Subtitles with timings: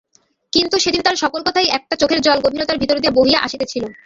[0.53, 3.83] কিন্তু সেদিন তার সকল কথাই একটা চোখের জলের গভীরতার ভিতর দিয়া বহিয়া আসিতেছিল।